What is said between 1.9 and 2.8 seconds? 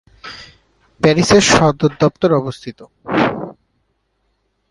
দপ্তর অবস্থিত।